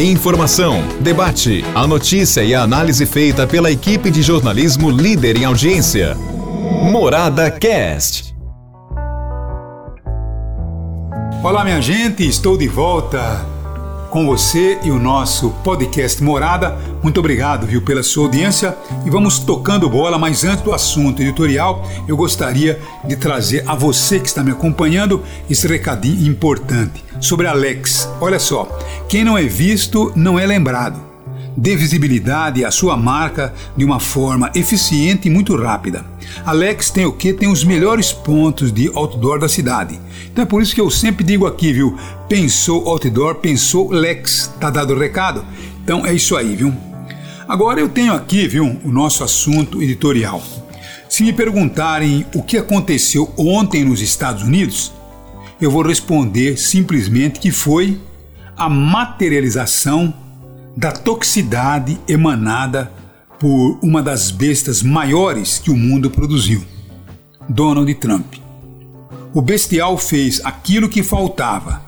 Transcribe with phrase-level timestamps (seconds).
[0.00, 6.16] Informação, debate, a notícia e a análise feita pela equipe de jornalismo líder em audiência.
[6.90, 8.34] Morada Cast.
[11.42, 13.44] Olá, minha gente, estou de volta
[14.08, 16.78] com você e o nosso podcast Morada.
[17.02, 18.74] Muito obrigado, viu, pela sua audiência
[19.04, 24.18] e vamos tocando bola, mas antes do assunto editorial, eu gostaria de trazer a você
[24.18, 28.08] que está me acompanhando esse recadinho importante sobre Alex.
[28.20, 28.66] Olha só,
[29.08, 31.10] quem não é visto não é lembrado
[31.56, 36.04] dê visibilidade à sua marca de uma forma eficiente e muito rápida.
[36.44, 37.32] Alex tem o que?
[37.32, 40.00] Tem os melhores pontos de outdoor da cidade.
[40.32, 41.98] Então é por isso que eu sempre digo aqui, viu?
[42.28, 44.50] Pensou outdoor, pensou Lex.
[44.60, 45.44] Tá dado o recado?
[45.82, 46.72] Então é isso aí, viu?
[47.48, 50.42] Agora eu tenho aqui, viu, o nosso assunto editorial.
[51.08, 54.92] Se me perguntarem o que aconteceu ontem nos Estados Unidos,
[55.60, 58.00] eu vou responder simplesmente que foi
[58.56, 60.12] a materialização
[60.76, 62.90] da toxicidade emanada
[63.38, 66.62] por uma das bestas maiores que o mundo produziu,
[67.48, 68.34] Donald Trump.
[69.32, 71.82] O bestial fez aquilo que faltava.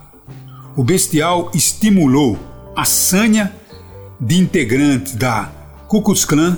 [0.77, 2.39] O bestial estimulou
[2.77, 3.53] a sanha
[4.21, 5.51] de integrantes da
[5.89, 6.57] Ku Klux Klan,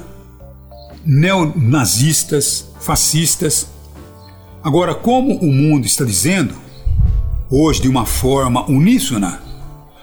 [1.04, 3.66] neonazistas, fascistas.
[4.62, 6.54] Agora, como o mundo está dizendo,
[7.56, 9.40] hoje de uma forma uníssona,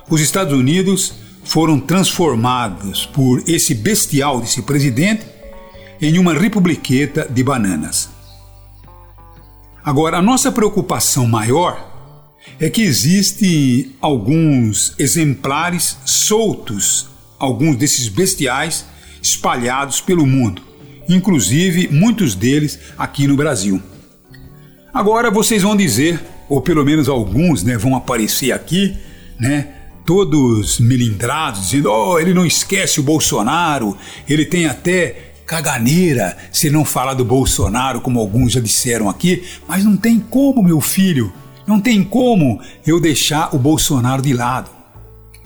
[0.09, 5.25] os Estados Unidos foram transformados por esse bestial desse presidente
[6.01, 8.09] em uma republiqueta de bananas.
[9.83, 11.89] Agora, a nossa preocupação maior
[12.57, 18.85] é que existem alguns exemplares soltos, alguns desses bestiais
[19.21, 20.61] espalhados pelo mundo,
[21.09, 23.81] inclusive muitos deles aqui no Brasil.
[24.93, 26.21] Agora vocês vão dizer,
[26.51, 28.97] ou pelo menos alguns, né, vão aparecer aqui,
[29.39, 29.69] né,
[30.05, 36.83] todos melindrados, dizendo: oh, ele não esquece o Bolsonaro, ele tem até caganeira se não
[36.83, 41.31] falar do Bolsonaro, como alguns já disseram aqui, mas não tem como, meu filho,
[41.65, 44.69] não tem como eu deixar o Bolsonaro de lado.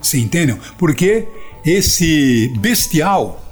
[0.02, 0.58] Você entendem?
[0.76, 1.24] Porque
[1.64, 3.44] esse bestial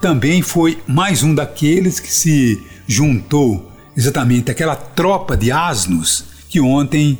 [0.00, 7.18] também foi mais um daqueles que se juntou exatamente aquela tropa de asnos que ontem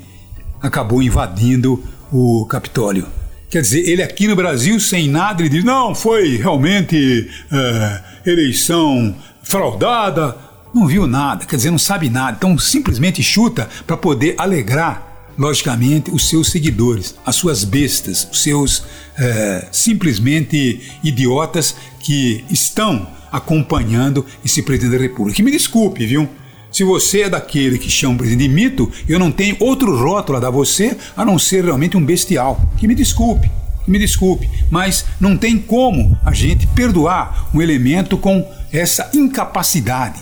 [0.61, 1.83] acabou invadindo
[2.13, 3.07] o Capitólio.
[3.49, 9.17] Quer dizer, ele aqui no Brasil, sem nada, ele diz: não, foi realmente é, eleição
[9.43, 10.37] fraudada.
[10.75, 12.37] Não viu nada, quer dizer, não sabe nada.
[12.37, 18.85] Então simplesmente chuta para poder alegrar, logicamente, os seus seguidores, as suas bestas, os seus
[19.19, 25.37] é, simplesmente idiotas que estão acompanhando esse presidente da República.
[25.37, 26.29] Que me desculpe, viu?
[26.73, 30.39] Se você é daquele que chama o presidente de mito, eu não tenho outro rótulo
[30.39, 32.59] a dar você a não ser realmente um bestial.
[32.79, 33.51] Que me desculpe,
[33.85, 40.19] que me desculpe, mas não tem como a gente perdoar um elemento com essa incapacidade,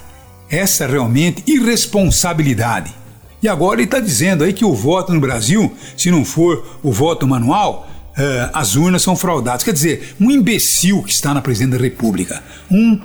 [0.51, 2.93] essa realmente irresponsabilidade.
[3.41, 6.91] E agora ele está dizendo aí que o voto no Brasil, se não for o
[6.91, 9.63] voto manual, uh, as urnas são fraudadas.
[9.63, 13.01] Quer dizer, um imbecil que está na presidência da República, um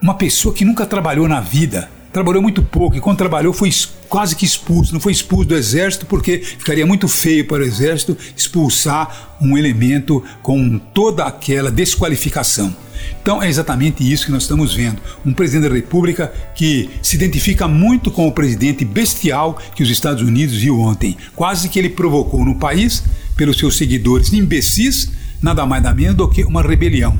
[0.00, 3.70] uma pessoa que nunca trabalhou na vida, trabalhou muito pouco e quando trabalhou foi
[4.08, 4.92] quase que expulso.
[4.92, 10.22] Não foi expulso do exército porque ficaria muito feio para o exército expulsar um elemento
[10.42, 12.74] com toda aquela desqualificação.
[13.22, 15.00] Então é exatamente isso que nós estamos vendo.
[15.24, 20.22] Um presidente da República que se identifica muito com o presidente bestial que os Estados
[20.22, 21.16] Unidos viu ontem.
[21.36, 23.04] Quase que ele provocou no país,
[23.36, 27.16] pelos seus seguidores imbecis, nada mais nada menos do que uma rebelião.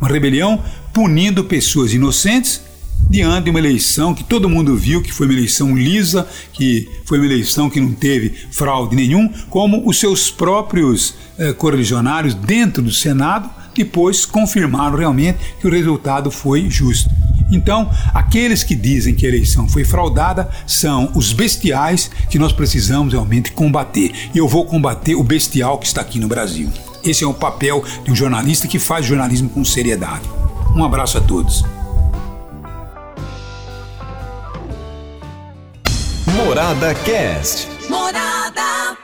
[0.00, 0.62] Uma rebelião
[1.00, 2.60] punindo pessoas inocentes
[3.08, 7.16] diante de uma eleição que todo mundo viu que foi uma eleição lisa, que foi
[7.16, 12.92] uma eleição que não teve fraude nenhum, como os seus próprios eh, correligionários dentro do
[12.92, 17.08] Senado depois confirmaram realmente que o resultado foi justo.
[17.50, 23.14] Então, aqueles que dizem que a eleição foi fraudada são os bestiais que nós precisamos
[23.14, 24.12] realmente combater.
[24.34, 26.68] E eu vou combater o bestial que está aqui no Brasil.
[27.02, 30.39] Esse é o papel de um jornalista que faz jornalismo com seriedade.
[30.74, 31.62] Um abraço a todos.
[36.36, 37.68] Morada Cast.
[37.88, 38.96] Morada.